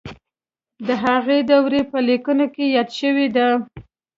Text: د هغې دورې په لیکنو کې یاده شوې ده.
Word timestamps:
د 0.87 0.89
هغې 1.03 1.39
دورې 1.49 1.81
په 1.91 1.97
لیکنو 2.09 2.45
کې 2.55 2.65
یاده 2.75 2.93
شوې 2.99 3.27
ده. 3.35 3.47